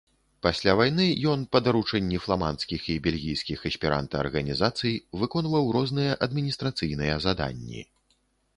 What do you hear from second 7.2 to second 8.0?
заданні.